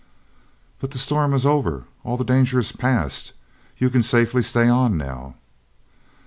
[0.79, 1.83] "But the storm is over.
[2.03, 3.33] All the danger is past.
[3.77, 5.35] You can safely stay on now."